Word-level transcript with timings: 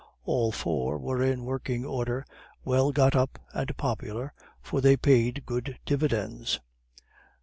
All 0.23 0.51
four 0.51 0.97
were 0.97 1.21
in 1.21 1.45
working 1.45 1.85
order, 1.85 2.25
well 2.65 2.91
got 2.91 3.15
up 3.15 3.37
and 3.53 3.77
popular, 3.77 4.33
for 4.59 4.81
they 4.81 4.97
paid 4.97 5.45
good 5.45 5.77
dividends. 5.85 6.59